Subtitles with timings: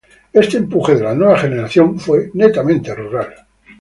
[0.33, 3.35] Este empuje de la nueva generación fue netamente rural.